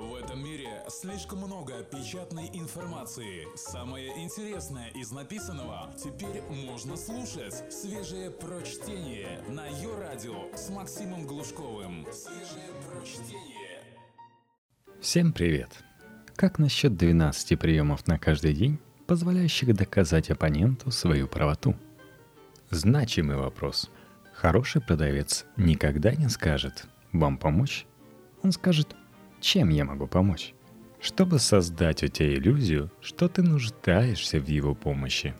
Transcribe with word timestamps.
В 0.00 0.14
этом 0.14 0.42
мире 0.42 0.82
слишком 0.88 1.40
много 1.40 1.82
печатной 1.82 2.48
информации. 2.54 3.46
Самое 3.54 4.08
интересное 4.24 4.88
из 4.94 5.10
написанного 5.12 5.92
теперь 6.02 6.40
можно 6.48 6.96
слушать. 6.96 7.70
Свежее 7.70 8.30
прочтение 8.30 9.42
на 9.50 9.66
ее 9.66 9.94
радио 9.98 10.56
с 10.56 10.70
Максимом 10.70 11.26
Глушковым. 11.26 12.06
Свежее 12.14 12.70
прочтение. 12.88 13.82
Всем 15.02 15.34
привет! 15.34 15.84
Как 16.34 16.58
насчет 16.58 16.96
12 16.96 17.58
приемов 17.58 18.06
на 18.06 18.18
каждый 18.18 18.54
день, 18.54 18.78
позволяющих 19.06 19.76
доказать 19.76 20.30
оппоненту 20.30 20.90
свою 20.90 21.28
правоту? 21.28 21.76
Значимый 22.70 23.36
вопрос. 23.36 23.90
Хороший 24.32 24.80
продавец 24.80 25.44
никогда 25.58 26.14
не 26.14 26.30
скажет 26.30 26.86
«Вам 27.12 27.36
помочь?» 27.36 27.84
Он 28.42 28.52
скажет 28.52 28.96
чем 29.40 29.70
я 29.70 29.84
могу 29.84 30.06
помочь? 30.06 30.54
Чтобы 31.00 31.38
создать 31.38 32.02
у 32.02 32.08
тебя 32.08 32.34
иллюзию, 32.34 32.90
что 33.00 33.28
ты 33.28 33.42
нуждаешься 33.42 34.38
в 34.38 34.46
его 34.48 34.74
помощи. 34.74 35.34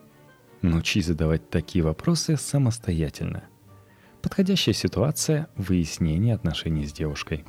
Научись 0.62 1.06
задавать 1.06 1.50
такие 1.50 1.84
вопросы 1.84 2.36
самостоятельно. 2.36 3.44
Подходящая 4.22 4.74
ситуация– 4.74 5.48
выяснение 5.56 6.34
отношений 6.34 6.86
с 6.86 6.92
девушкой. 6.92 7.44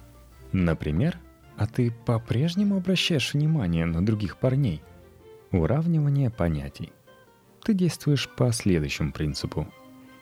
Например, 0.51 1.17
а 1.57 1.67
ты 1.67 1.91
по-прежнему 1.91 2.77
обращаешь 2.77 3.33
внимание 3.33 3.85
на 3.85 4.05
других 4.05 4.37
парней? 4.37 4.81
Уравнивание 5.51 6.29
понятий. 6.29 6.91
Ты 7.63 7.73
действуешь 7.73 8.29
по 8.29 8.51
следующему 8.51 9.11
принципу. 9.11 9.67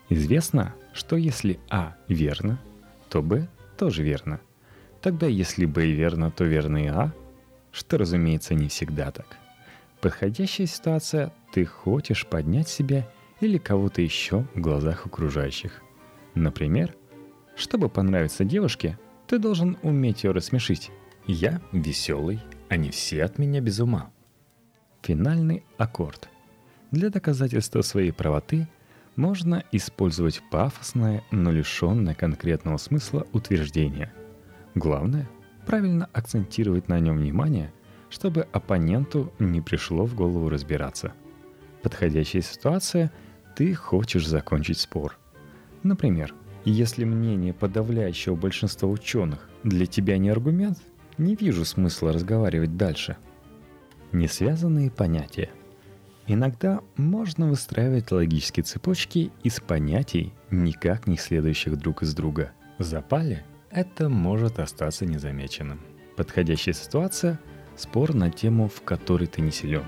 Известно, 0.09 0.75
что 0.93 1.15
если 1.15 1.59
А 1.69 1.95
верно, 2.07 2.59
то 3.09 3.21
Б 3.21 3.47
тоже 3.77 4.03
верно– 4.03 4.41
Тогда 5.01 5.27
если 5.27 5.65
Б 5.65 5.85
верно, 5.85 6.31
то 6.31 6.43
верно 6.43 6.77
и 6.77 6.87
А, 6.87 7.13
что, 7.71 7.97
разумеется, 7.97 8.53
не 8.53 8.67
всегда 8.67 9.11
так. 9.11 9.37
Подходящая 10.01 10.67
ситуация– 10.67 11.33
ты 11.51 11.65
хочешь 11.65 12.27
поднять 12.27 12.69
себя 12.69 13.07
или 13.41 13.57
кого-то 13.57 14.01
еще 14.01 14.45
в 14.53 14.61
глазах 14.61 15.05
окружающих. 15.05 15.81
Например, 16.35 16.95
чтобы 17.55 17.89
понравиться 17.89 18.43
девушке, 18.43 18.99
ты 19.27 19.39
должен 19.39 19.77
уметь 19.81 20.23
ее 20.23 20.31
рассмешить. 20.31 20.91
Я 21.25 21.61
веселый, 21.71 22.39
они 22.69 22.91
все 22.91 23.23
от 23.23 23.37
меня 23.37 23.61
без 23.61 23.79
ума. 23.79 24.11
Финальный 25.01 25.63
аккорд. 25.77 26.29
Для 26.91 27.09
доказательства 27.09 27.81
своей 27.81 28.11
правоты 28.11 28.67
можно 29.15 29.63
использовать 29.71 30.41
пафосное, 30.51 31.23
но 31.31 31.51
лишенное 31.51 32.15
конкретного 32.15 32.77
смысла 32.77 33.25
утверждение– 33.33 34.13
Главное– 34.75 35.29
правильно 35.65 36.09
акцентировать 36.13 36.87
на 36.87 36.99
нем 36.99 37.17
внимание, 37.17 37.73
чтобы 38.09 38.47
оппоненту 38.51 39.31
не 39.39 39.61
пришло 39.61 40.05
в 40.05 40.15
голову 40.15 40.49
разбираться. 40.49 41.13
Подходящая 41.81 42.41
ситуация– 42.41 43.11
ты 43.59 43.73
хочешь 43.73 44.25
закончить 44.25 44.79
спор. 44.79 45.17
Например, 45.83 46.33
если 46.63 47.03
мнение 47.03 47.53
подавляющего 47.53 48.35
большинства 48.35 48.87
ученых 48.87 49.49
для 49.63 49.85
тебя 49.85 50.17
не 50.17 50.29
аргумент, 50.29 50.77
не 51.17 51.35
вижу 51.35 51.65
смысла 51.65 52.13
разговаривать 52.13 52.77
дальше. 52.77 53.17
Несвязанные 54.13 54.89
понятия. 54.89 55.49
Иногда 56.25 56.79
можно 56.95 57.49
выстраивать 57.49 58.13
логические 58.13 58.63
цепочки 58.63 59.29
из 59.43 59.59
понятий, 59.59 60.33
никак 60.51 61.05
не 61.05 61.17
следующих 61.17 61.77
друг 61.77 62.01
из 62.03 62.13
друга. 62.13 62.53
Запали 62.77 63.43
это 63.71 64.09
может 64.09 64.59
остаться 64.59 65.05
незамеченным. 65.05 65.79
Подходящая 66.15 66.73
ситуация– 66.73 67.39
спор 67.77 68.13
на 68.13 68.29
тему, 68.29 68.67
в 68.67 68.81
которой 68.81 69.27
ты 69.27 69.41
не 69.41 69.51
силен. 69.51 69.85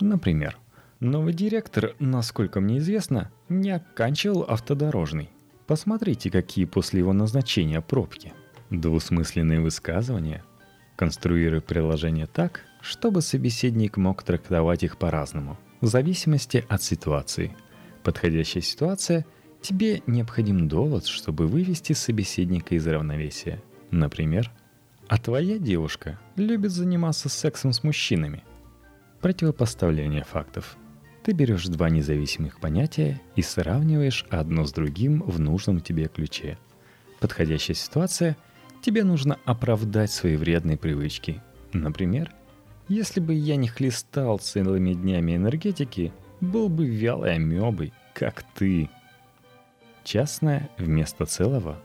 Например, 0.00 0.58
новый 1.00 1.32
директор, 1.32 1.94
насколько 1.98 2.60
мне 2.60 2.78
известно, 2.78 3.30
не 3.48 3.70
оканчивал 3.70 4.42
автодорожный. 4.42 5.30
Посмотрите, 5.66 6.30
какие 6.30 6.64
после 6.64 7.00
его 7.00 7.12
назначения 7.12 7.80
пробки. 7.80 8.32
Двусмысленные 8.70 9.60
высказывания. 9.60 10.42
Конструируй 10.96 11.60
приложение 11.60 12.26
так, 12.26 12.60
чтобы 12.80 13.22
собеседник 13.22 13.96
мог 13.96 14.22
трактовать 14.22 14.82
их 14.82 14.98
по-разному, 14.98 15.58
в 15.80 15.86
зависимости 15.86 16.64
от 16.68 16.82
ситуации. 16.82 17.56
Подходящая 18.02 18.62
ситуация– 18.62 19.24
Тебе 19.62 20.02
необходим 20.08 20.66
довод, 20.66 21.06
чтобы 21.06 21.46
вывести 21.46 21.92
собеседника 21.92 22.74
из 22.74 22.84
равновесия. 22.84 23.62
Например, 23.92 24.50
а 25.06 25.18
твоя 25.18 25.58
девушка 25.58 26.18
любит 26.34 26.72
заниматься 26.72 27.28
сексом 27.28 27.72
с 27.72 27.84
мужчинами. 27.84 28.42
Противопоставление 29.20 30.24
фактов. 30.24 30.76
Ты 31.22 31.30
берешь 31.30 31.68
два 31.68 31.90
независимых 31.90 32.58
понятия 32.58 33.20
и 33.36 33.42
сравниваешь 33.42 34.26
одно 34.30 34.66
с 34.66 34.72
другим 34.72 35.22
в 35.22 35.38
нужном 35.38 35.80
тебе 35.80 36.08
ключе. 36.08 36.58
Подходящая 37.20 37.76
ситуация– 37.76 38.36
тебе 38.82 39.04
нужно 39.04 39.38
оправдать 39.44 40.10
свои 40.10 40.34
вредные 40.34 40.76
привычки. 40.76 41.40
Например, 41.72 42.32
если 42.88 43.20
бы 43.20 43.32
я 43.32 43.54
не 43.54 43.68
хлестал 43.68 44.40
целыми 44.40 44.92
днями 44.92 45.36
энергетики, 45.36 46.12
был 46.40 46.68
бы 46.68 46.84
вялой 46.84 47.34
амебой, 47.34 47.92
как 48.12 48.42
ты– 48.56 48.90
частное 50.04 50.70
вместо 50.78 51.26
целого. 51.26 51.82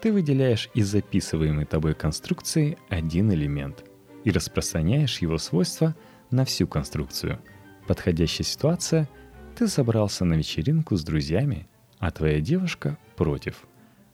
Ты 0.00 0.12
выделяешь 0.12 0.70
из 0.74 0.88
записываемой 0.88 1.64
тобой 1.64 1.94
конструкции 1.94 2.78
один 2.88 3.32
элемент 3.32 3.84
и 4.24 4.30
распространяешь 4.30 5.18
его 5.18 5.38
свойства 5.38 5.94
на 6.30 6.44
всю 6.44 6.66
конструкцию. 6.66 7.38
Подходящая 7.86 8.44
ситуация– 8.44 9.08
ты 9.54 9.68
собрался 9.68 10.24
на 10.24 10.34
вечеринку 10.34 10.96
с 10.96 11.04
друзьями, 11.04 11.68
а 11.98 12.10
твоя 12.10 12.40
девушка 12.40 12.98
против. 13.14 13.66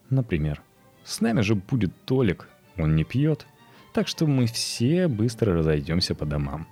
Например, 0.09 0.61
«С 1.03 1.19
нами 1.19 1.41
же 1.41 1.55
будет 1.55 1.91
Толик, 2.05 2.47
он 2.77 2.95
не 2.95 3.03
пьет, 3.03 3.47
так 3.91 4.07
что 4.07 4.27
мы 4.27 4.45
все 4.45 5.07
быстро 5.07 5.55
разойдемся 5.55 6.13
по 6.13 6.25
домам». 6.25 6.67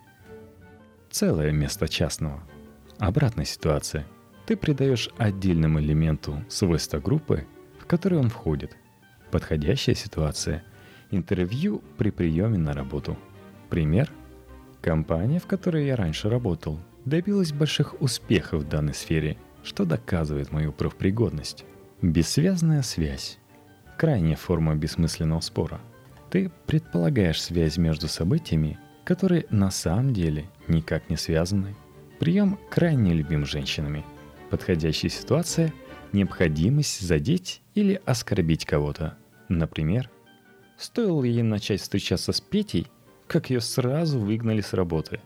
Целое 1.10 1.52
место 1.52 1.88
частного. 1.88 2.44
Обратная 3.00 3.46
ситуация– 3.46 4.06
ты 4.50 4.58
придаешь 4.58 5.12
отдельному 5.20 5.80
элементу 5.80 6.44
свойства 6.50 6.98
группы, 6.98 7.46
в 7.78 7.86
которую 7.86 8.22
он 8.22 8.30
входит. 8.30 8.76
Подходящая 9.30 9.94
ситуация– 9.94 10.64
интервью 11.12 11.84
при 12.00 12.10
приеме 12.10 12.58
на 12.58 12.74
работу. 12.74 13.16
Пример– 13.70 14.12
компания, 14.82 15.40
в 15.40 15.46
которой 15.46 15.86
я 15.86 15.96
раньше 15.96 16.32
работал, 16.32 16.80
добилась 17.06 17.54
больших 17.54 18.02
успехов 18.02 18.64
в 18.64 18.68
данной 18.68 18.96
сфере, 18.96 19.38
что 19.62 19.86
доказывает 19.86 20.52
мою 20.52 20.72
профпригодность. 20.72 21.64
Бессвязная 22.02 22.82
связь– 22.82 23.38
крайняя 24.00 24.36
форма 24.36 24.74
бессмысленного 24.74 25.42
спора. 25.42 25.80
Ты 26.32 26.50
предполагаешь 26.66 27.40
связь 27.40 27.78
между 27.78 28.08
событиями, 28.08 28.80
которые 29.04 29.46
на 29.52 29.70
самом 29.70 30.12
деле 30.12 30.50
никак 30.68 31.08
не 31.08 31.18
связаны. 31.18 31.76
Прием 32.18 32.58
крайне 32.72 33.14
любим 33.14 33.46
женщинами– 33.46 34.04
Подходящая 34.50 35.12
ситуация– 35.12 35.74
необходимость 36.12 37.02
задеть 37.02 37.62
или 37.76 38.02
оскорбить 38.06 38.66
кого-то. 38.66 39.18
Например, 39.48 40.10
стоило 40.78 41.24
ей 41.24 41.44
начать 41.44 41.82
встречаться 41.82 42.32
с 42.32 42.42
Петей, 42.42 42.88
как 43.28 43.52
ее 43.52 43.62
сразу 43.62 44.20
выгнали 44.20 44.62
с 44.62 44.74
работы. 44.74 45.22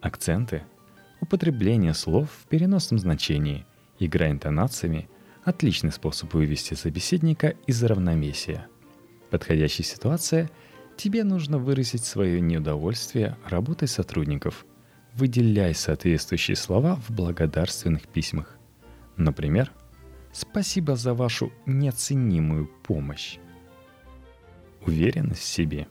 Акценты– 0.00 0.64
употребление 1.20 1.94
слов 1.94 2.28
в 2.42 2.48
переносном 2.48 2.98
значении, 2.98 3.64
игра 4.00 4.30
интонациями– 4.30 5.08
отличный 5.44 5.92
способ 5.92 6.34
вывести 6.34 6.74
собеседника 6.74 7.54
из 7.68 7.82
равновесия. 7.84 8.66
Подходящая 9.30 9.86
ситуация– 9.86 10.50
тебе 10.96 11.24
нужно 11.24 11.58
выразить 11.58 12.04
свое 12.04 12.40
неудовольствие 12.40 13.36
работой 13.48 13.86
сотрудников– 13.86 14.66
выделяй 15.16 15.74
соответствующие 15.74 16.56
слова 16.56 16.96
в 16.96 17.10
благодарственных 17.10 18.06
письмах. 18.06 18.56
Например, 19.16 19.72
«Спасибо 20.32 20.94
за 20.94 21.14
вашу 21.14 21.52
неоценимую 21.64 22.70
помощь». 22.82 23.38
Уверенность 24.84 25.40
в 25.42 25.46
себе. 25.46 25.88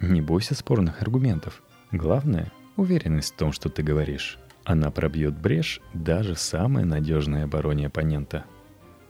Не 0.00 0.20
бойся 0.20 0.54
спорных 0.54 1.00
аргументов. 1.02 1.62
Главное– 1.90 2.52
уверенность 2.76 3.34
в 3.34 3.36
том, 3.36 3.52
что 3.52 3.70
ты 3.70 3.82
говоришь. 3.82 4.38
Она 4.64 4.90
пробьет 4.90 5.36
брешь 5.36 5.80
даже 5.94 6.36
самой 6.36 6.84
надежной 6.84 7.44
обороне 7.44 7.86
оппонента. 7.86 8.44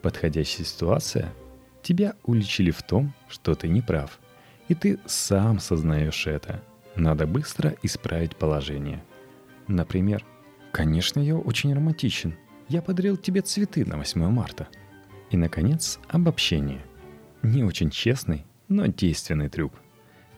Подходящая 0.03 0.65
ситуация– 0.65 1.35
тебя 1.83 2.15
уличили 2.25 2.71
в 2.71 2.83
том, 2.83 3.13
что 3.29 3.55
ты 3.55 3.69
не 3.69 3.81
прав. 3.81 4.21
И 4.69 4.75
ты 4.75 4.99
сам 5.07 5.59
сознаешь 5.59 6.27
это. 6.27 6.63
Надо 6.95 7.27
быстро 7.27 7.75
исправить 7.83 8.37
положение– 8.37 9.03
Например, 9.69 10.25
«Конечно, 10.73 11.21
я 11.21 11.37
очень 11.37 11.73
романтичен. 11.73 12.35
Я 12.69 12.83
подарил 12.83 13.17
тебе 13.17 13.43
цветы 13.43 13.85
на 13.85 13.97
8 13.97 14.29
марта». 14.31 14.69
И, 15.31 15.37
наконец, 15.37 15.99
обобщение. 16.09 16.85
Не 17.43 17.63
очень 17.63 17.91
честный, 17.91 18.47
но 18.69 18.87
действенный 18.87 19.49
трюк. 19.49 19.75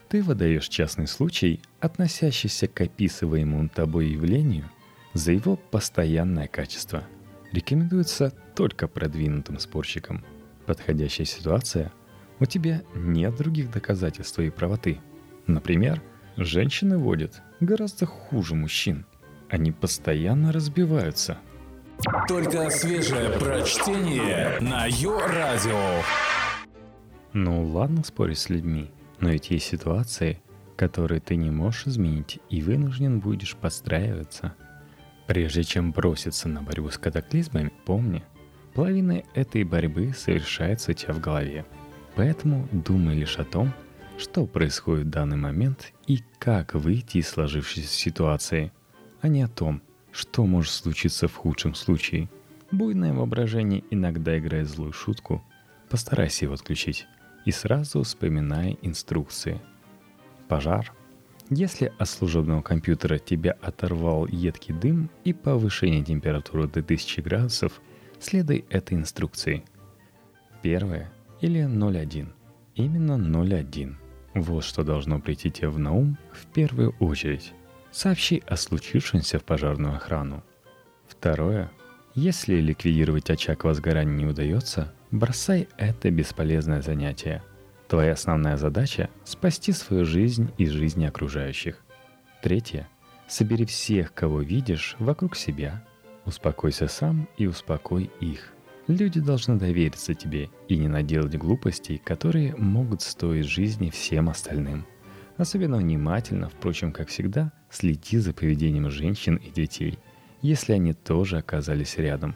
Ты 0.09 0.21
выдаешь 0.21 0.67
частный 0.67 1.07
случай, 1.07 1.61
относящийся 1.79 2.67
к 2.67 2.81
описываемому 2.81 3.69
тобой 3.69 4.09
явлению, 4.09 4.69
за 5.13 5.31
его 5.31 5.55
постоянное 5.55 6.47
качество. 6.47 7.03
Рекомендуется 7.51 8.33
только 8.55 8.87
продвинутым 8.87 9.59
спорщикам. 9.59 10.23
Подходящая 10.65 11.25
ситуация– 11.25 11.91
у 12.41 12.45
тебя 12.47 12.81
нет 12.95 13.35
других 13.35 13.69
доказательств 13.69 14.33
твоей 14.33 14.49
правоты. 14.49 14.99
Например, 15.45 16.01
женщины 16.37 16.97
водят 16.97 17.43
гораздо 17.59 18.07
хуже 18.07 18.55
мужчин. 18.55 19.05
Они 19.51 19.71
постоянно 19.71 20.51
разбиваются. 20.51 21.37
Только 22.27 22.71
свежее 22.71 23.29
прочтение 23.37 24.59
на 24.59 24.87
Йо-Радио. 24.87 26.01
Ну 27.33 27.63
ладно 27.67 28.03
спорить 28.03 28.39
с 28.39 28.49
людьми, 28.49 28.89
но 29.19 29.29
ведь 29.29 29.51
есть 29.51 29.67
ситуации, 29.67 30.41
которые 30.75 31.21
ты 31.21 31.35
не 31.35 31.51
можешь 31.51 31.85
изменить 31.85 32.39
и 32.49 32.63
вынужден 32.63 33.19
будешь 33.19 33.55
подстраиваться. 33.55 34.55
Прежде 35.27 35.63
чем 35.63 35.91
броситься 35.91 36.49
на 36.49 36.63
борьбу 36.63 36.89
с 36.89 36.97
катаклизмами, 36.97 37.71
помни, 37.85 38.23
половина 38.73 39.21
этой 39.35 39.63
борьбы 39.63 40.13
совершается 40.17 40.89
у 40.89 40.93
тебя 40.95 41.13
в 41.13 41.19
голове– 41.19 41.63
Поэтому 42.15 42.67
думай 42.71 43.15
лишь 43.15 43.37
о 43.37 43.45
том, 43.45 43.73
что 44.17 44.45
происходит 44.45 45.07
в 45.07 45.09
данный 45.09 45.37
момент 45.37 45.93
и 46.07 46.21
как 46.39 46.73
выйти 46.73 47.17
из 47.17 47.29
сложившейся 47.29 47.89
ситуации, 47.89 48.71
а 49.21 49.27
не 49.27 49.41
о 49.41 49.47
том, 49.47 49.81
что 50.11 50.45
может 50.45 50.71
случиться 50.71 51.27
в 51.27 51.35
худшем 51.35 51.75
случае. 51.75 52.29
Буйное 52.71 53.13
воображение 53.13 53.83
иногда 53.89 54.37
играет 54.37 54.67
злую 54.67 54.93
шутку, 54.93 55.43
постарайся 55.89 56.45
его 56.45 56.53
отключить 56.53 57.07
и 57.45 57.51
сразу 57.51 58.03
вспоминай 58.03 58.77
инструкции. 58.81 59.61
Пожар. 60.47 60.93
Если 61.49 61.91
от 61.97 62.07
служебного 62.07 62.61
компьютера 62.61 63.17
тебя 63.17 63.57
оторвал 63.61 64.25
едкий 64.27 64.73
дым 64.73 65.09
и 65.25 65.33
повышение 65.33 66.03
температуры 66.03 66.67
до 66.67 66.79
1000 66.79 67.21
градусов, 67.21 67.81
следуй 68.19 68.65
этой 68.69 68.97
инструкции. 68.97 69.65
Первое– 70.61 71.11
или 71.41 71.61
0,1. 71.61 72.27
Именно 72.75 73.13
0,1. 73.13 73.95
Вот 74.35 74.63
что 74.63 74.83
должно 74.83 75.19
прийти 75.19 75.51
тебе 75.51 75.69
в 75.69 75.79
на 75.79 75.91
ум 75.91 76.17
в 76.31 76.45
первую 76.45 76.95
очередь. 76.99 77.53
Сообщи 77.91 78.41
о 78.47 78.55
случившемся 78.55 79.39
в 79.39 79.43
пожарную 79.43 79.95
охрану. 79.95 80.43
Второе. 81.07 81.71
Если 82.15 82.55
ликвидировать 82.55 83.29
очаг 83.29 83.63
возгорания 83.63 84.13
не 84.13 84.25
удается, 84.25 84.93
бросай 85.11 85.67
это 85.77 86.09
бесполезное 86.09 86.81
занятие. 86.81 87.43
Твоя 87.87 88.13
основная 88.13 88.57
задача– 88.57 89.09
спасти 89.25 89.71
свою 89.71 90.05
жизнь 90.05 90.51
и 90.57 90.65
жизни 90.65 91.05
окружающих. 91.05 91.77
Третье. 92.41 92.87
Собери 93.27 93.65
всех, 93.65 94.13
кого 94.13 94.41
видишь, 94.41 94.95
вокруг 94.99 95.35
себя. 95.35 95.85
Успокойся 96.25 96.87
сам 96.87 97.27
и 97.37 97.47
успокой 97.47 98.09
их– 98.19 98.53
Люди 98.87 99.21
должны 99.21 99.57
довериться 99.57 100.13
тебе 100.13 100.49
и 100.67 100.75
не 100.75 100.87
наделать 100.87 101.37
глупостей, 101.37 101.97
которые 101.97 102.55
могут 102.57 103.01
стоить 103.01 103.45
жизни 103.45 103.89
всем 103.89 104.27
остальным. 104.29 104.85
Особенно 105.41 105.77
внимательно, 105.77 106.49
впрочем, 106.49 106.91
как 106.91 107.07
всегда, 107.07 107.51
следи 107.71 108.19
за 108.19 108.31
поведением 108.31 108.91
женщин 108.91 109.37
и 109.37 109.49
детей, 109.49 109.97
если 110.43 110.73
они 110.73 110.93
тоже 110.93 111.39
оказались 111.39 111.97
рядом. 111.97 112.35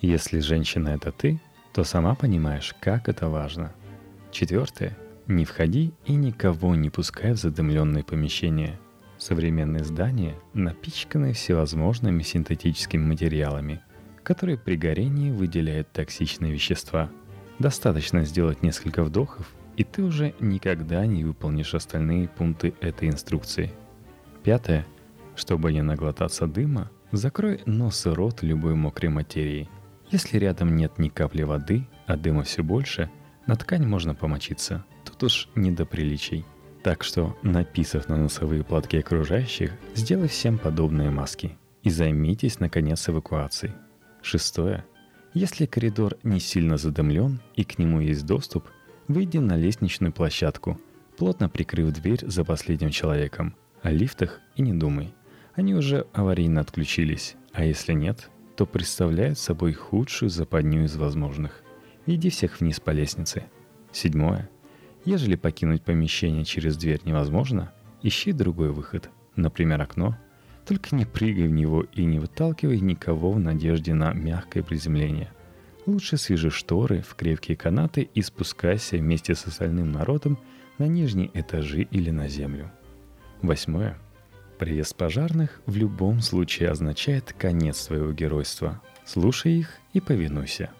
Если 0.00 0.40
женщина 0.40 0.88
это 0.88 1.12
ты, 1.12 1.40
то 1.72 1.84
сама 1.84 2.16
понимаешь, 2.16 2.74
как 2.80 3.08
это 3.08 3.28
важно. 3.28 3.72
Четвертое. 4.32 4.98
Не 5.28 5.44
входи 5.44 5.94
и 6.04 6.16
никого 6.16 6.74
не 6.74 6.90
пускай 6.90 7.30
в 7.30 7.36
задымленные 7.36 8.02
помещения. 8.02 8.76
Современные 9.18 9.84
здания 9.84 10.34
напичканы 10.52 11.34
всевозможными 11.34 12.24
синтетическими 12.24 13.04
материалами– 13.04 13.80
которые 14.24 14.58
при 14.58 14.76
горении 14.76 15.30
выделяют 15.30 15.92
токсичные 15.92 16.52
вещества. 16.52 17.10
Достаточно 17.60 18.24
сделать 18.24 18.62
несколько 18.62 19.04
вдохов, 19.04 19.52
и 19.76 19.84
ты 19.84 20.02
уже 20.02 20.34
никогда 20.40 21.06
не 21.06 21.24
выполнишь 21.24 21.74
остальные 21.74 22.28
пункты 22.28 22.74
этой 22.80 23.08
инструкции. 23.08 23.72
Пятое. 24.42 24.86
Чтобы 25.34 25.72
не 25.72 25.82
наглотаться 25.82 26.46
дыма, 26.46 26.90
закрой 27.10 27.60
нос 27.64 28.06
и 28.06 28.10
рот 28.10 28.42
любой 28.42 28.74
мокрой 28.74 29.10
материей. 29.10 29.68
Если 30.10 30.38
рядом 30.38 30.76
нет 30.76 30.98
ни 30.98 31.08
капли 31.08 31.42
воды, 31.42 31.86
а 32.06 32.16
дыма 32.16 32.42
все 32.42 32.62
больше, 32.62 33.10
на 33.46 33.56
ткань 33.56 33.86
можно 33.86 34.14
помочиться. 34.14 34.84
Тут 35.04 35.22
уж 35.22 35.48
не 35.54 35.70
до 35.70 35.86
приличий. 35.86 36.44
Так 36.82 37.04
что, 37.04 37.36
написав 37.42 38.08
на 38.08 38.16
носовые 38.16 38.64
платки 38.64 38.98
окружающих, 38.98 39.72
сделай 39.94 40.28
всем 40.28 40.58
подобные 40.58 41.10
маски. 41.10 41.56
И 41.82 41.90
займитесь, 41.90 42.60
наконец, 42.60 43.08
эвакуацией. 43.08 43.72
Шестое. 44.20 44.84
Если 45.34 45.66
коридор 45.66 46.18
не 46.22 46.40
сильно 46.40 46.76
задымлен 46.76 47.40
и 47.54 47.64
к 47.64 47.78
нему 47.78 48.00
есть 48.00 48.26
доступ, 48.26 48.68
выйди 49.12 49.38
на 49.38 49.56
лестничную 49.56 50.12
площадку, 50.12 50.80
плотно 51.16 51.48
прикрыв 51.48 51.92
дверь 51.92 52.20
за 52.26 52.44
последним 52.44 52.90
человеком. 52.90 53.54
О 53.82 53.90
лифтах 53.90 54.40
и 54.56 54.62
не 54.62 54.72
думай. 54.72 55.14
Они 55.54 55.74
уже 55.74 56.06
аварийно 56.12 56.60
отключились, 56.60 57.36
а 57.52 57.64
если 57.64 57.92
нет, 57.92 58.30
то 58.56 58.66
представляют 58.66 59.38
собой 59.38 59.72
худшую 59.72 60.30
западню 60.30 60.84
из 60.84 60.96
возможных. 60.96 61.62
Иди 62.06 62.30
всех 62.30 62.60
вниз 62.60 62.80
по 62.80 62.90
лестнице. 62.90 63.44
Седьмое. 63.92 64.48
Ежели 65.04 65.36
покинуть 65.36 65.82
помещение 65.82 66.44
через 66.44 66.76
дверь 66.76 67.00
невозможно, 67.04 67.72
ищи 68.02 68.32
другой 68.32 68.70
выход, 68.70 69.10
например, 69.36 69.80
окно– 69.80 70.16
только 70.66 70.94
не 70.94 71.04
прыгай 71.04 71.48
в 71.48 71.50
него 71.50 71.82
и 71.92 72.04
не 72.04 72.18
выталкивай 72.18 72.80
никого 72.80 73.32
в 73.32 73.40
надежде 73.40 73.94
на 73.94 74.12
мягкое 74.12 74.62
приземление. 74.62 75.30
Лучше 75.86 76.16
свяжи 76.16 76.50
шторы 76.50 77.02
в 77.02 77.14
крепкие 77.14 77.56
канаты 77.56 78.08
и 78.14 78.22
спускайся 78.22 78.96
вместе 78.96 79.34
с 79.34 79.46
остальным 79.46 79.90
народом 79.92 80.38
на 80.78 80.86
нижние 80.86 81.30
этажи 81.34 81.82
или 81.82 82.10
на 82.10 82.28
землю. 82.28 82.70
Восьмое. 83.40 83.98
Приезд 84.58 84.94
пожарных 84.96 85.60
в 85.66 85.76
любом 85.76 86.20
случае 86.20 86.70
означает 86.70 87.32
конец 87.32 87.78
своего 87.78 88.12
геройства. 88.12 88.80
Слушай 89.04 89.58
их 89.58 89.78
и 89.92 90.00
повинуйся. 90.00 90.70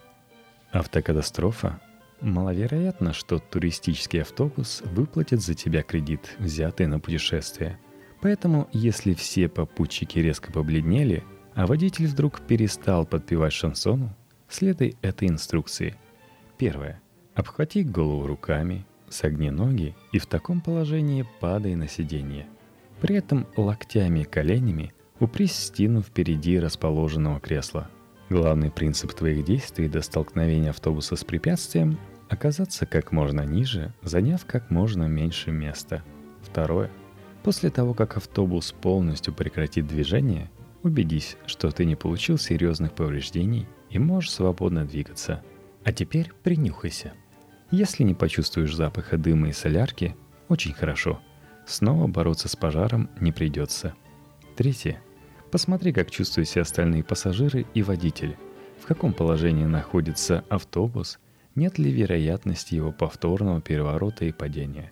Автокатастрофа. 0.71 1.81
Маловероятно, 2.21 3.11
что 3.11 3.39
туристический 3.39 4.21
автобус 4.21 4.81
выплатит 4.85 5.41
за 5.41 5.53
тебя 5.53 5.81
кредит, 5.81 6.35
взятый 6.39 6.87
на 6.87 6.99
путешествие– 6.99 7.77
Поэтому, 8.23 8.69
если 8.71 9.13
все 9.13 9.49
попутчики 9.49 10.17
резко 10.17 10.49
побледнели, 10.49 11.25
а 11.55 11.67
водитель 11.67 12.07
вдруг 12.07 12.39
перестал 12.47 13.05
подпевать 13.05 13.51
шансону, 13.51 14.15
следуй 14.49 14.95
этой 15.01 15.27
инструкции. 15.27 15.95
Первое. 16.57 17.01
Обхвати 17.35 17.83
голову 17.83 18.27
руками, 18.27 18.85
согни 19.09 19.49
ноги 19.49 19.95
и 20.11 20.19
в 20.19 20.25
таком 20.25 20.61
положении 20.61 21.25
падай 21.39 21.75
на 21.75 21.87
сиденье. 21.87 22.47
При 23.01 23.15
этом 23.15 23.47
локтями 23.57 24.19
и 24.19 24.25
коленями 24.25 24.93
упрись 25.19 25.55
стену 25.55 26.01
впереди 26.01 26.59
расположенного 26.59 27.39
кресла. 27.39 27.89
Главный 28.29 28.71
принцип 28.71 29.13
твоих 29.13 29.43
действий 29.45 29.89
до 29.89 30.01
столкновения 30.01 30.69
автобуса 30.69 31.15
с 31.15 31.23
препятствием– 31.23 31.97
оказаться 32.29 32.85
как 32.85 33.11
можно 33.11 33.41
ниже, 33.41 33.93
заняв 34.01 34.45
как 34.45 34.71
можно 34.71 35.03
меньше 35.03 35.51
места. 35.51 36.03
Второе– 36.41 36.89
После 37.43 37.69
того, 37.69 37.93
как 37.93 38.15
автобус 38.15 38.71
полностью 38.71 39.33
прекратит 39.33 39.85
движение, 39.85 40.49
убедись, 40.81 41.35
что 41.45 41.71
ты 41.71 41.83
не 41.83 41.95
получил 41.95 42.37
серьезных 42.37 42.93
повреждений 42.93 43.67
и 43.93 43.99
можешь 43.99 44.31
свободно 44.31 44.85
двигаться. 44.85 45.41
А 45.83 45.91
теперь 45.91 46.31
принюхайся. 46.43 47.13
Если 47.71 48.03
не 48.03 48.13
почувствуешь 48.13 48.75
запаха 48.75 49.17
дыма 49.17 49.49
и 49.49 49.53
солярки, 49.53 50.15
очень 50.49 50.73
хорошо. 50.73 51.21
Снова 51.65 52.07
бороться 52.07 52.49
с 52.49 52.55
пожаром 52.55 53.09
не 53.19 53.31
придется. 53.31 53.93
Третье. 54.55 55.01
Посмотри, 55.51 55.93
как 55.93 56.11
чувствуют 56.11 56.49
себя 56.49 56.63
остальные 56.63 57.03
пассажиры 57.03 57.65
и 57.73 57.83
водитель. 57.83 58.37
В 58.81 58.85
каком 58.85 59.13
положении 59.13 59.65
находится 59.65 60.43
автобус, 60.49 61.19
нет 61.55 61.77
ли 61.77 61.91
вероятности 61.91 62.75
его 62.75 62.91
повторного 62.91 63.61
переворота 63.61 64.25
и 64.25 64.31
падения. 64.31 64.91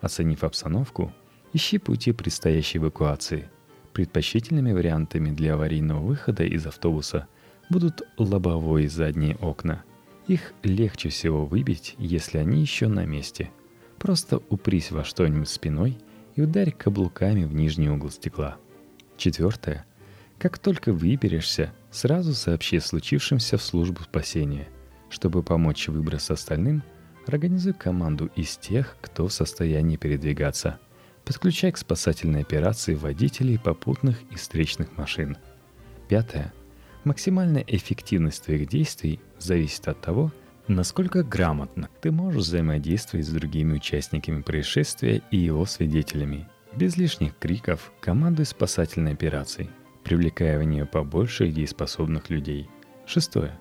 Оценив 0.00 0.42
обстановку, 0.42 1.12
Ищи 1.54 1.78
пути 1.78 2.12
предстоящей 2.12 2.78
эвакуации. 2.78 3.48
Предпочтительными 3.94 4.72
вариантами 4.72 5.30
для 5.30 5.54
аварийного 5.54 6.00
выхода 6.00 6.44
из 6.44 6.66
автобуса 6.66 7.26
будут 7.68 8.02
лобовые 8.16 8.86
и 8.86 8.88
задние 8.88 9.36
окна. 9.36 9.84
Их 10.26 10.52
легче 10.62 11.08
всего 11.08 11.46
выбить, 11.46 11.94
если 11.98 12.38
они 12.38 12.60
еще 12.60 12.88
на 12.88 13.06
месте. 13.06 13.50
Просто 13.98 14.40
упрись 14.48 14.90
во 14.90 15.04
что-нибудь 15.04 15.48
спиной 15.48 15.98
и 16.36 16.42
ударь 16.42 16.72
каблуками 16.72 17.44
в 17.44 17.54
нижний 17.54 17.88
угол 17.88 18.10
стекла. 18.10 18.56
Четвертое. 19.16 19.86
Как 20.38 20.58
только 20.58 20.92
выберешься, 20.92 21.72
сразу 21.90 22.34
сообщи 22.34 22.76
о 22.76 22.80
случившемся 22.80 23.58
в 23.58 23.62
службу 23.62 24.02
спасения. 24.02 24.68
Чтобы 25.10 25.42
помочь 25.42 25.88
выбраться 25.88 26.34
остальным, 26.34 26.82
Организуй 27.28 27.74
команду 27.74 28.30
из 28.36 28.56
тех, 28.56 28.96
кто 29.02 29.28
в 29.28 29.32
состоянии 29.34 29.98
передвигаться. 29.98 30.78
Подключай 31.26 31.70
к 31.72 31.76
спасательной 31.76 32.40
операции 32.40 32.94
водителей 32.94 33.58
попутных 33.58 34.22
и 34.30 34.36
встречных 34.36 34.96
машин. 34.96 35.36
Пятое. 36.08 36.54
Максимальная 37.04 37.64
эффективность 37.66 38.44
твоих 38.44 38.68
действий 38.68 39.20
зависит 39.38 39.88
от 39.88 40.00
того, 40.00 40.32
насколько 40.66 41.22
грамотно 41.22 41.88
ты 42.00 42.10
можешь 42.10 42.42
взаимодействовать 42.42 43.26
с 43.26 43.30
другими 43.30 43.74
участниками 43.74 44.42
происшествия 44.42 45.22
и 45.30 45.36
его 45.36 45.64
свидетелями. 45.64 46.48
Без 46.74 46.96
лишних 46.96 47.36
криков 47.38 47.92
командуй 48.00 48.44
спасательной 48.44 49.12
операцией, 49.12 49.70
привлекая 50.04 50.58
в 50.58 50.64
нее 50.64 50.84
побольше 50.84 51.48
дееспособных 51.48 52.30
людей. 52.30 52.68
Шестое. 53.06 53.58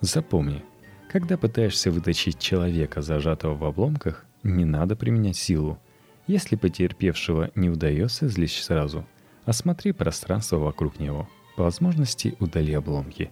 Запомни, 0.00 0.62
когда 1.10 1.36
пытаешься 1.36 1.90
вытащить 1.90 2.38
человека, 2.38 3.02
зажатого 3.02 3.54
в 3.54 3.64
обломках, 3.64 4.26
не 4.42 4.64
надо 4.64 4.96
применять 4.96 5.36
силу. 5.36 5.78
Если 6.26 6.56
потерпевшего 6.56 7.50
не 7.54 7.70
удается 7.70 8.26
извлечь 8.26 8.62
сразу, 8.62 9.06
осмотри 9.44 9.92
пространство 9.92 10.58
вокруг 10.58 11.00
него. 11.00 11.28
По 11.60 11.64
возможности 11.64 12.36
удали 12.38 12.72
обломки. 12.72 13.30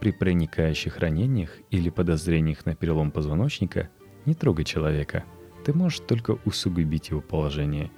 При 0.00 0.10
проникающих 0.10 0.98
ранениях 0.98 1.58
или 1.70 1.90
подозрениях 1.90 2.66
на 2.66 2.74
перелом 2.74 3.12
позвоночника 3.12 3.88
не 4.26 4.34
трогай 4.34 4.64
человека. 4.64 5.22
Ты 5.64 5.72
можешь 5.72 6.00
только 6.00 6.40
усугубить 6.44 7.10
его 7.10 7.20
положение. 7.20 7.92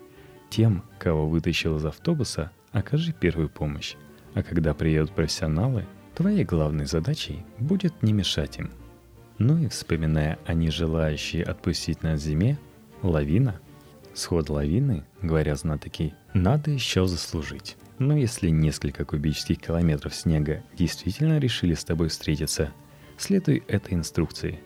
Тем, 0.51 0.85
кого 0.99 1.27
вытащил 1.27 1.79
из 1.79 1.87
автобуса, 1.87 2.51
окажи 2.73 3.15
первую 3.19 3.49
помощь. 3.49 3.95
А 4.35 4.43
когда 4.43 4.75
приедут 4.75 5.13
профессионалы, 5.13 5.87
твоей 6.15 6.45
главной 6.45 6.85
задачей 6.85 7.43
будет 7.59 8.03
не 8.03 8.13
мешать 8.13 8.59
им– 8.59 8.71
ну 9.39 9.57
и 9.57 9.69
вспоминая 9.69 10.39
о 10.45 10.53
нежелающей 10.53 11.43
отпустить 11.43 12.03
на 12.03 12.19
зиме, 12.19 12.59
лавина. 13.01 13.59
Сход 14.13 14.51
лавины, 14.51 15.07
говоря 15.23 15.57
знатоки, 15.57 16.13
надо 16.35 16.71
еще 16.71 17.07
заслужить. 17.07 17.79
Но 18.01 18.17
если 18.17 18.49
несколько 18.49 19.05
кубических 19.05 19.59
километров 19.59 20.15
снега 20.15 20.65
действительно 20.75 21.39
решили 21.39 21.75
с 21.75 21.85
тобой 21.85 22.09
встретиться, 22.09 22.73
следуй 23.19 23.63
этой 23.69 23.93
инструкции. 23.93 24.59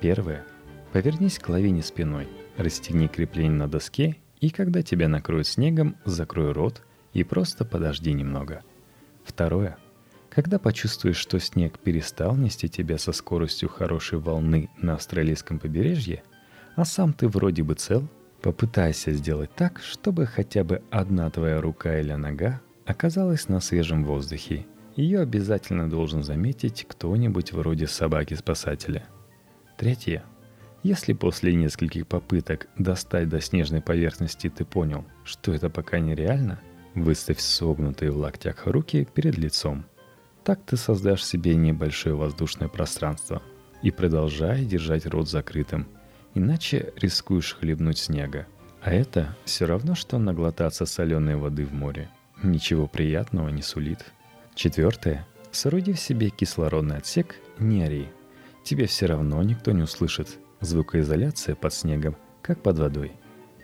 Первое. 0.00 0.46
Повернись 0.90 1.38
к 1.38 1.50
лавине 1.50 1.82
спиной, 1.82 2.26
расстегни 2.56 3.06
крепление 3.06 3.52
на 3.52 3.68
доске 3.68 4.16
и 4.40 4.48
когда 4.48 4.80
тебя 4.80 5.08
накроют 5.08 5.46
снегом, 5.46 5.96
закрой 6.06 6.52
рот 6.52 6.82
и 7.12 7.22
просто 7.22 7.66
подожди 7.66 8.14
немного. 8.14 8.62
Второе. 9.24 9.76
Когда 10.30 10.58
почувствуешь, 10.58 11.18
что 11.18 11.38
снег 11.40 11.78
перестал 11.78 12.34
нести 12.34 12.70
тебя 12.70 12.96
со 12.96 13.12
скоростью 13.12 13.68
хорошей 13.68 14.18
волны 14.18 14.70
на 14.78 14.94
австралийском 14.94 15.58
побережье, 15.58 16.22
а 16.76 16.86
сам 16.86 17.12
ты 17.12 17.28
вроде 17.28 17.62
бы 17.62 17.74
цел, 17.74 18.08
попытайся 18.44 19.12
сделать 19.12 19.54
так, 19.54 19.80
чтобы 19.80 20.26
хотя 20.26 20.64
бы 20.64 20.82
одна 20.90 21.30
твоя 21.30 21.62
рука 21.62 21.98
или 21.98 22.12
нога 22.12 22.60
оказалась 22.84 23.48
на 23.48 23.60
свежем 23.60 24.04
воздухе. 24.04 24.66
Ее 24.96 25.20
обязательно 25.20 25.88
должен 25.88 26.22
заметить 26.22 26.84
кто-нибудь 26.86 27.52
вроде 27.52 27.86
собаки-спасателя. 27.86 29.04
Третье. 29.78 30.24
Если 30.82 31.14
после 31.14 31.54
нескольких 31.54 32.06
попыток 32.06 32.68
достать 32.76 33.30
до 33.30 33.40
снежной 33.40 33.80
поверхности 33.80 34.50
ты 34.50 34.66
понял, 34.66 35.06
что 35.24 35.54
это 35.54 35.70
пока 35.70 35.98
нереально, 35.98 36.60
выставь 36.94 37.40
согнутые 37.40 38.10
в 38.10 38.18
локтях 38.18 38.66
руки 38.66 39.08
перед 39.14 39.38
лицом– 39.38 39.86
так 40.44 40.60
ты 40.66 40.76
создашь 40.76 41.24
себе 41.24 41.56
небольшое 41.56 42.14
воздушное 42.14 42.68
пространство 42.68 43.42
и 43.82 43.90
продолжай 43.90 44.66
держать 44.66 45.06
рот 45.06 45.26
закрытым, 45.26 45.88
иначе 46.34 46.92
рискуешь 46.96 47.54
хлебнуть 47.54 47.98
снега. 47.98 48.46
А 48.82 48.92
это 48.92 49.36
все 49.44 49.64
равно, 49.66 49.94
что 49.94 50.18
наглотаться 50.18 50.86
соленой 50.86 51.36
воды 51.36 51.64
в 51.64 51.72
море. 51.72 52.10
Ничего 52.42 52.86
приятного 52.86 53.48
не 53.48 53.62
сулит. 53.62 54.12
Четвертое. 54.54 55.26
Сооруди 55.52 55.92
в 55.92 56.00
себе 56.00 56.30
кислородный 56.30 56.98
отсек, 56.98 57.36
не 57.58 57.82
ори. 57.82 58.08
Тебе 58.62 58.86
все 58.86 59.06
равно 59.06 59.42
никто 59.42 59.72
не 59.72 59.82
услышит. 59.82 60.38
Звукоизоляция 60.60 61.54
под 61.54 61.72
снегом, 61.72 62.16
как 62.42 62.62
под 62.62 62.78
водой. 62.78 63.12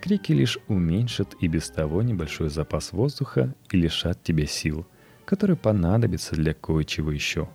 Крики 0.01 0.33
лишь 0.33 0.59
уменьшат 0.69 1.35
и 1.41 1.49
без 1.49 1.69
того 1.69 2.03
небольшой 2.03 2.49
запас 2.49 2.93
воздуха 2.93 3.55
и 3.71 3.77
лишат 3.77 4.23
тебе 4.23 4.47
сил– 4.47 4.87
который 5.31 5.55
понадобится 5.55 6.35
для 6.35 6.55
кое-чего 6.55 7.13
еще. 7.13 7.49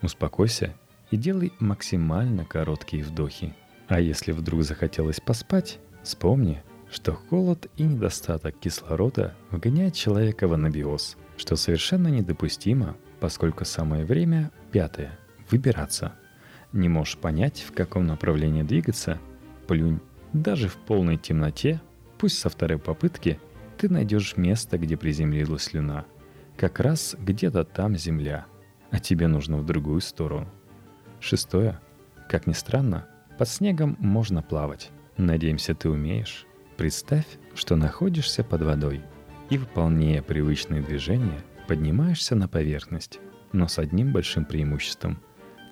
Успокойся 0.00 0.76
и 1.10 1.16
делай 1.16 1.52
максимально 1.58 2.44
короткие 2.44 3.02
вдохи. 3.02 3.52
А 3.88 4.00
если 4.00 4.32
вдруг 4.32 4.62
захотелось 4.62 5.20
поспать, 5.20 5.78
вспомни, 6.02 6.62
что 6.90 7.12
холод 7.12 7.70
и 7.76 7.82
недостаток 7.82 8.58
кислорода 8.58 9.34
вгоняет 9.50 9.94
человека 9.94 10.48
в 10.48 10.54
анабиоз, 10.54 11.16
что 11.36 11.56
совершенно 11.56 12.08
недопустимо, 12.08 12.96
поскольку 13.20 13.64
самое 13.64 14.04
время, 14.04 14.50
пятое, 14.72 15.18
выбираться. 15.50 16.14
Не 16.72 16.88
можешь 16.88 17.16
понять, 17.16 17.64
в 17.66 17.72
каком 17.72 18.06
направлении 18.06 18.62
двигаться, 18.62 19.18
плюнь. 19.66 20.00
Даже 20.32 20.68
в 20.68 20.76
полной 20.76 21.16
темноте, 21.16 21.80
пусть 22.18 22.38
со 22.38 22.48
второй 22.48 22.78
попытки, 22.78 23.38
ты 23.78 23.88
найдешь 23.88 24.36
место, 24.36 24.78
где 24.78 24.96
приземлилась 24.96 25.64
слюна– 25.64 26.04
как 26.56 26.80
раз 26.80 27.16
где-то 27.18 27.64
там 27.64 27.96
земля, 27.96 28.46
а 28.90 28.98
тебе 28.98 29.28
нужно 29.28 29.58
в 29.58 29.66
другую 29.66 30.00
сторону. 30.00 30.48
Шестое. 31.20 31.80
Как 32.30 32.46
ни 32.46 32.52
странно, 32.52 33.06
под 33.38 33.48
снегом 33.48 33.96
можно 33.98 34.42
плавать. 34.42 34.90
Надеемся, 35.16 35.74
ты 35.74 35.88
умеешь. 35.88 36.46
Представь, 36.76 37.26
что 37.54 37.76
находишься 37.76 38.44
под 38.44 38.62
водой 38.62 39.02
и, 39.50 39.58
выполняя 39.58 40.22
привычные 40.22 40.82
движения, 40.82 41.40
поднимаешься 41.68 42.34
на 42.34 42.48
поверхность, 42.48 43.20
но 43.52 43.68
с 43.68 43.78
одним 43.78 44.12
большим 44.12 44.44
преимуществом. 44.44 45.18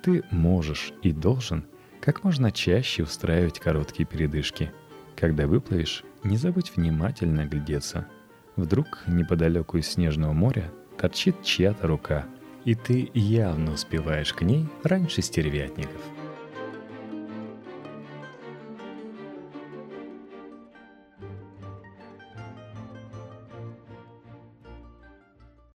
Ты 0.03 0.23
можешь 0.31 0.93
и 1.03 1.13
должен 1.13 1.67
как 2.01 2.25
можно 2.25 2.53
чаще 2.53 3.03
устраивать 3.03 3.61
короткие 3.61 4.07
передышки. 4.07 4.71
Когда 5.17 5.47
выплывешь, 5.47 6.05
не 6.23 6.37
забудь 6.37 6.73
внимательно 6.77 7.47
глядеться– 7.47 8.07
Вдруг 8.57 9.03
неподалеку 9.07 9.79
из 9.79 9.89
снежного 9.89 10.33
моря 10.33 10.71
торчит 10.97 11.43
чья-то 11.43 11.89
рука, 11.89 12.27
и 12.65 12.75
ты 12.75 13.11
явно 13.13 13.73
успеваешь 13.73 14.33
к 14.33 14.43
ней 14.43 14.69
раньше 14.85 15.23
стервятников. 15.23 16.01